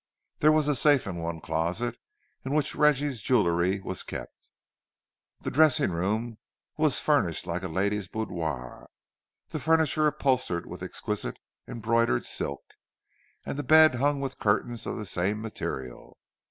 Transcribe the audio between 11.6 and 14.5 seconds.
embroidered silk, and the bed hung with